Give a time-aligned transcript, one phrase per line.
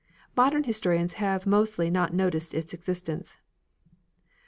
[0.35, 3.37] Modern historians have mostly not noticed its existence.